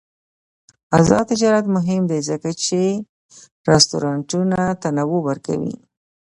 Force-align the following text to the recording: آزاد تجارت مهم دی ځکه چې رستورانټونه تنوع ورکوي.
آزاد 0.97 1.23
تجارت 1.31 1.65
مهم 1.75 2.01
دی 2.09 2.19
ځکه 2.29 2.49
چې 2.63 2.81
رستورانټونه 3.69 4.59
تنوع 4.81 5.21
ورکوي. 5.27 5.75